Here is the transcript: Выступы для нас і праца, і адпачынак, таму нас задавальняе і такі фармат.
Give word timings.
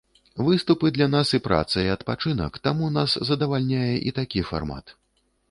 Выступы 0.45 0.87
для 0.95 1.07
нас 1.15 1.33
і 1.37 1.39
праца, 1.47 1.83
і 1.83 1.91
адпачынак, 1.97 2.57
таму 2.69 2.89
нас 2.97 3.17
задавальняе 3.29 3.93
і 4.07 4.17
такі 4.21 4.47
фармат. 4.51 4.99